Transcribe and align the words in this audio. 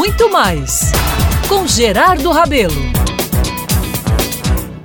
muito 0.00 0.30
mais 0.30 0.92
com 1.46 1.66
Gerardo 1.66 2.30
Rabelo. 2.30 2.72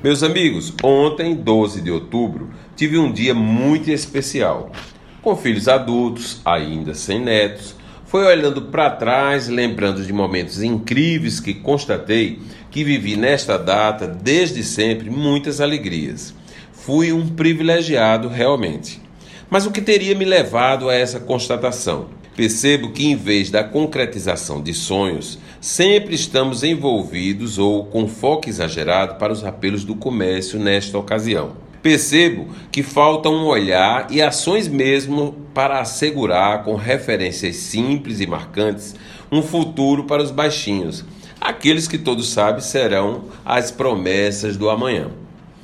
Meus 0.03 0.21
amigos, 0.21 0.73
ontem, 0.83 1.33
12 1.33 1.79
de 1.79 1.89
outubro, 1.89 2.49
tive 2.75 2.97
um 2.97 3.09
dia 3.09 3.33
muito 3.33 3.89
especial. 3.89 4.73
Com 5.21 5.33
filhos 5.37 5.69
adultos, 5.69 6.41
ainda 6.43 6.93
sem 6.93 7.21
netos, 7.21 7.77
foi 8.05 8.25
olhando 8.25 8.63
para 8.63 8.89
trás, 8.89 9.47
lembrando 9.47 10.03
de 10.03 10.11
momentos 10.11 10.61
incríveis 10.61 11.39
que 11.39 11.53
constatei 11.53 12.41
que 12.69 12.83
vivi 12.83 13.15
nesta 13.15 13.57
data 13.57 14.05
desde 14.05 14.65
sempre 14.65 15.09
muitas 15.09 15.61
alegrias. 15.61 16.35
Fui 16.73 17.13
um 17.13 17.29
privilegiado 17.29 18.27
realmente. 18.27 19.01
Mas 19.49 19.65
o 19.65 19.71
que 19.71 19.79
teria 19.79 20.13
me 20.13 20.25
levado 20.25 20.89
a 20.89 20.93
essa 20.93 21.21
constatação? 21.21 22.09
Percebo 22.35 22.91
que, 22.91 23.05
em 23.05 23.15
vez 23.15 23.49
da 23.49 23.63
concretização 23.63 24.61
de 24.61 24.73
sonhos, 24.73 25.39
sempre 25.61 26.15
estamos 26.15 26.63
envolvidos 26.63 27.57
ou 27.57 27.85
com 27.85 28.07
foco 28.07 28.49
exagerado 28.49 29.15
para 29.15 29.31
os 29.31 29.43
apelos 29.43 29.85
do 29.85 29.95
comércio 29.95 30.59
nesta 30.59 30.97
ocasião. 30.97 31.53
Percebo 31.81 32.47
que 32.71 32.83
falta 32.83 33.29
um 33.29 33.45
olhar 33.45 34.07
e 34.09 34.21
ações 34.21 34.67
mesmo 34.67 35.33
para 35.53 35.79
assegurar, 35.79 36.63
com 36.63 36.75
referências 36.75 37.55
simples 37.55 38.19
e 38.19 38.27
marcantes, 38.27 38.95
um 39.31 39.41
futuro 39.41 40.03
para 40.03 40.21
os 40.21 40.31
baixinhos, 40.31 41.05
aqueles 41.39 41.87
que 41.87 41.97
todos 41.97 42.27
sabem 42.29 42.61
serão 42.61 43.25
as 43.45 43.71
promessas 43.71 44.57
do 44.57 44.69
amanhã. 44.69 45.09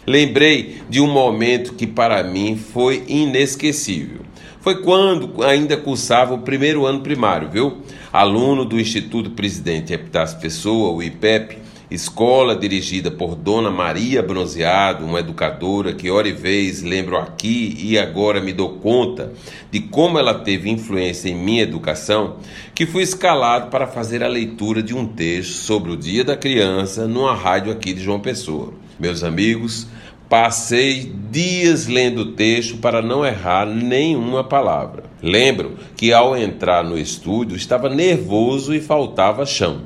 Lembrei 0.08 0.82
de 0.90 1.02
um 1.02 1.08
momento 1.12 1.74
que 1.74 1.86
para 1.86 2.24
mim 2.24 2.56
foi 2.56 3.04
inesquecível. 3.08 4.22
Foi 4.62 4.80
quando 4.80 5.44
ainda 5.44 5.76
cursava 5.76 6.36
o 6.36 6.42
primeiro 6.44 6.86
ano 6.86 7.02
primário, 7.02 7.50
viu? 7.50 7.82
Aluno 8.14 8.64
do 8.64 8.80
Instituto 8.80 9.32
Presidente 9.32 9.92
Epitácio 9.92 10.40
Pessoa, 10.40 10.92
o 10.92 11.02
IPEP, 11.02 11.58
Escola 11.90 12.56
dirigida 12.56 13.10
por 13.10 13.36
Dona 13.36 13.72
Maria 13.72 14.22
Bronzeado, 14.22 15.04
uma 15.04 15.20
educadora 15.20 15.94
que 15.94 16.12
hora 16.12 16.30
e 16.30 16.32
vez 16.32 16.84
lembro 16.84 17.18
aqui 17.18 17.76
e 17.80 17.98
agora 17.98 18.40
me 18.40 18.54
dou 18.54 18.78
conta 18.78 19.34
de 19.72 19.80
como 19.80 20.20
ela 20.20 20.36
teve 20.36 20.70
influência 20.70 21.28
em 21.28 21.36
minha 21.36 21.64
educação, 21.64 22.38
que 22.76 22.86
fui 22.86 23.02
escalado 23.02 23.72
para 23.72 23.88
fazer 23.88 24.24
a 24.24 24.28
leitura 24.28 24.84
de 24.84 24.96
um 24.96 25.08
texto 25.08 25.54
sobre 25.54 25.92
o 25.92 25.98
Dia 25.98 26.24
da 26.24 26.38
Criança 26.38 27.08
numa 27.08 27.34
rádio 27.34 27.72
aqui 27.72 27.94
de 27.94 28.04
João 28.04 28.20
Pessoa. 28.20 28.74
Meus 29.00 29.24
amigos, 29.24 29.88
Passei 30.32 31.12
dias 31.30 31.88
lendo 31.88 32.22
o 32.22 32.32
texto 32.32 32.78
para 32.78 33.02
não 33.02 33.26
errar 33.26 33.66
nenhuma 33.66 34.46
palavra. 34.46 35.04
Lembro 35.22 35.78
que 35.98 36.14
ao 36.14 36.38
entrar 36.38 36.86
no 36.86 36.98
estúdio 36.98 37.58
estava 37.58 37.90
nervoso 37.90 38.74
e 38.74 38.80
faltava 38.80 39.46
chão. 39.46 39.82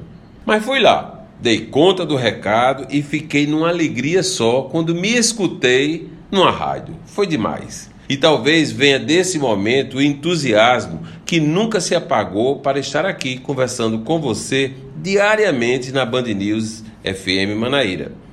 Mas 0.46 0.64
fui 0.64 0.80
lá, 0.80 1.26
Dei 1.42 1.62
conta 1.62 2.06
do 2.06 2.16
recado 2.16 2.86
e 2.92 3.02
fiquei 3.02 3.48
numa 3.48 3.70
alegria 3.70 4.22
só 4.22 4.62
quando 4.62 4.94
me 4.94 5.16
escutei 5.16 6.12
numa 6.30 6.52
rádio. 6.52 6.96
Foi 7.08 7.26
demais. 7.26 7.90
E 8.08 8.16
talvez 8.16 8.72
venha 8.72 9.00
desse 9.00 9.40
momento 9.40 9.98
o 9.98 10.02
entusiasmo 10.02 11.02
que 11.26 11.40
nunca 11.40 11.82
se 11.82 11.96
apagou 11.96 12.60
para 12.60 12.78
estar 12.78 13.04
aqui 13.04 13.40
conversando 13.40 13.98
com 14.00 14.22
você 14.22 14.74
diariamente 15.02 15.92
na 15.92 16.06
Band 16.06 16.26
News 16.26 16.84
FM 17.04 17.58
Manaíra. 17.58 18.25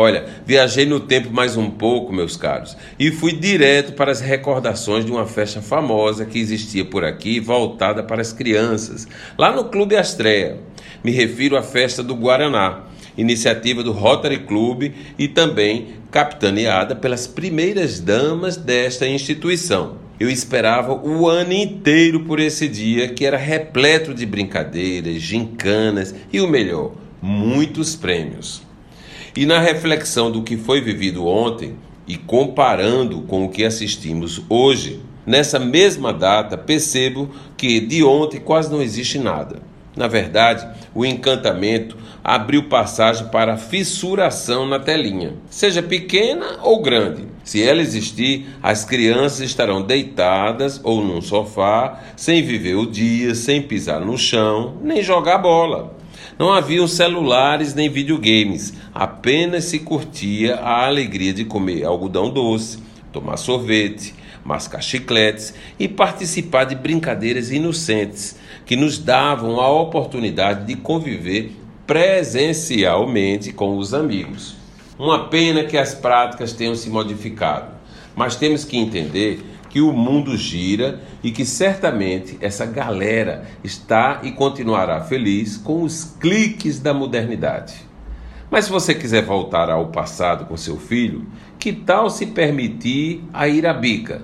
Olha, 0.00 0.26
viajei 0.46 0.86
no 0.86 1.00
tempo 1.00 1.32
mais 1.32 1.56
um 1.56 1.68
pouco, 1.68 2.12
meus 2.12 2.36
caros, 2.36 2.76
e 3.00 3.10
fui 3.10 3.32
direto 3.32 3.94
para 3.94 4.12
as 4.12 4.20
recordações 4.20 5.04
de 5.04 5.10
uma 5.10 5.26
festa 5.26 5.60
famosa 5.60 6.24
que 6.24 6.38
existia 6.38 6.84
por 6.84 7.04
aqui, 7.04 7.40
voltada 7.40 8.00
para 8.00 8.22
as 8.22 8.32
crianças, 8.32 9.08
lá 9.36 9.50
no 9.50 9.64
Clube 9.64 9.96
Astreia. 9.96 10.58
Me 11.02 11.10
refiro 11.10 11.56
à 11.56 11.64
festa 11.64 12.00
do 12.00 12.14
Guaraná, 12.14 12.84
iniciativa 13.16 13.82
do 13.82 13.90
Rotary 13.90 14.38
Club 14.44 14.92
e 15.18 15.26
também 15.26 15.88
capitaneada 16.12 16.94
pelas 16.94 17.26
primeiras 17.26 17.98
damas 17.98 18.56
desta 18.56 19.04
instituição. 19.04 19.96
Eu 20.20 20.30
esperava 20.30 20.94
o 20.94 21.26
ano 21.28 21.52
inteiro 21.52 22.20
por 22.20 22.38
esse 22.38 22.68
dia 22.68 23.08
que 23.08 23.26
era 23.26 23.36
repleto 23.36 24.14
de 24.14 24.24
brincadeiras, 24.24 25.20
gincanas 25.20 26.14
e 26.32 26.40
o 26.40 26.46
melhor, 26.46 26.92
muitos 27.20 27.96
prêmios. 27.96 28.67
E 29.36 29.46
na 29.46 29.58
reflexão 29.58 30.30
do 30.30 30.42
que 30.42 30.56
foi 30.56 30.80
vivido 30.80 31.26
ontem 31.26 31.76
e 32.06 32.16
comparando 32.16 33.22
com 33.22 33.44
o 33.44 33.48
que 33.48 33.64
assistimos 33.64 34.42
hoje, 34.48 35.00
nessa 35.26 35.58
mesma 35.58 36.12
data 36.12 36.56
percebo 36.56 37.30
que 37.56 37.80
de 37.80 38.02
ontem 38.02 38.40
quase 38.40 38.70
não 38.70 38.80
existe 38.80 39.18
nada. 39.18 39.60
Na 39.94 40.06
verdade, 40.06 40.66
o 40.94 41.04
encantamento 41.04 41.96
abriu 42.22 42.68
passagem 42.68 43.26
para 43.28 43.56
fissuração 43.56 44.64
na 44.64 44.78
telinha, 44.78 45.34
seja 45.50 45.82
pequena 45.82 46.58
ou 46.62 46.80
grande. 46.80 47.24
Se 47.42 47.62
ela 47.62 47.80
existir, 47.80 48.46
as 48.62 48.84
crianças 48.84 49.40
estarão 49.40 49.82
deitadas 49.82 50.80
ou 50.84 51.02
num 51.02 51.20
sofá, 51.20 52.00
sem 52.14 52.42
viver 52.42 52.76
o 52.76 52.86
dia, 52.86 53.34
sem 53.34 53.60
pisar 53.60 54.00
no 54.00 54.16
chão, 54.16 54.76
nem 54.82 55.02
jogar 55.02 55.38
bola. 55.38 55.97
Não 56.38 56.52
haviam 56.52 56.86
celulares 56.86 57.74
nem 57.74 57.88
videogames, 57.88 58.74
apenas 58.94 59.64
se 59.64 59.80
curtia 59.80 60.56
a 60.56 60.86
alegria 60.86 61.32
de 61.32 61.44
comer 61.44 61.84
algodão 61.84 62.30
doce, 62.30 62.78
tomar 63.12 63.36
sorvete, 63.36 64.14
mascar 64.44 64.80
chicletes 64.80 65.54
e 65.78 65.88
participar 65.88 66.64
de 66.64 66.74
brincadeiras 66.74 67.50
inocentes 67.50 68.36
que 68.64 68.76
nos 68.76 68.98
davam 68.98 69.60
a 69.60 69.68
oportunidade 69.68 70.66
de 70.66 70.76
conviver 70.76 71.52
presencialmente 71.86 73.52
com 73.52 73.76
os 73.76 73.92
amigos. 73.92 74.56
Uma 74.98 75.28
pena 75.28 75.64
que 75.64 75.76
as 75.76 75.94
práticas 75.94 76.52
tenham 76.52 76.74
se 76.74 76.90
modificado, 76.90 77.72
mas 78.14 78.36
temos 78.36 78.64
que 78.64 78.76
entender 78.76 79.42
que 79.68 79.80
o 79.80 79.92
mundo 79.92 80.36
gira 80.36 81.00
e 81.22 81.30
que 81.30 81.44
certamente 81.44 82.36
essa 82.40 82.64
galera 82.64 83.46
está 83.62 84.20
e 84.22 84.32
continuará 84.32 85.00
feliz 85.02 85.56
com 85.56 85.82
os 85.82 86.16
cliques 86.18 86.80
da 86.80 86.94
modernidade. 86.94 87.86
Mas 88.50 88.64
se 88.64 88.70
você 88.70 88.94
quiser 88.94 89.24
voltar 89.24 89.68
ao 89.68 89.88
passado 89.88 90.46
com 90.46 90.56
seu 90.56 90.78
filho, 90.78 91.26
que 91.58 91.72
tal 91.72 92.08
se 92.08 92.26
permitir 92.26 93.22
a 93.32 93.46
ir 93.46 93.66
à 93.66 93.74
bica? 93.74 94.22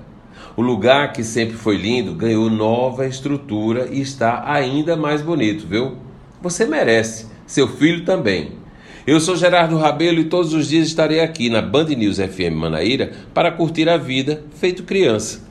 O 0.57 0.61
lugar 0.61 1.13
que 1.13 1.23
sempre 1.23 1.55
foi 1.55 1.77
lindo 1.77 2.13
ganhou 2.13 2.49
nova 2.49 3.05
estrutura 3.05 3.87
e 3.91 4.01
está 4.01 4.43
ainda 4.51 4.95
mais 4.95 5.21
bonito, 5.21 5.67
viu? 5.67 5.97
Você 6.41 6.65
merece, 6.65 7.27
seu 7.45 7.67
filho 7.67 8.03
também. 8.05 8.64
Eu 9.07 9.19
sou 9.19 9.35
Gerardo 9.35 9.77
Rabelo 9.77 10.19
e 10.19 10.23
todos 10.23 10.51
os 10.51 10.69
dias 10.69 10.87
estarei 10.87 11.19
aqui 11.19 11.47
na 11.47 11.61
Band 11.61 11.89
News 11.89 12.17
FM 12.17 12.55
Manaíra 12.55 13.11
para 13.35 13.51
curtir 13.51 13.87
a 13.87 13.97
vida 13.97 14.43
feito 14.55 14.81
criança. 14.81 15.45